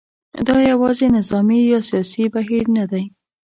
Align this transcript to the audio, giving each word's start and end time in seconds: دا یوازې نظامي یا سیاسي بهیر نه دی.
دا 0.47 0.57
یوازې 0.71 1.07
نظامي 1.17 1.59
یا 1.71 1.79
سیاسي 1.89 2.23
بهیر 2.33 2.65
نه 2.77 2.85
دی. 2.91 3.03